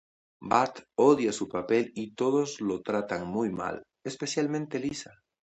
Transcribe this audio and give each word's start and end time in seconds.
Bart 0.51 0.79
odia 1.03 1.31
su 1.33 1.47
papel 1.47 1.91
y 1.93 2.15
todos 2.15 2.59
lo 2.59 2.81
tratan 2.81 3.27
muy 3.27 3.51
mal, 3.51 3.83
especialmente 4.03 4.79
Lisa. 4.79 5.13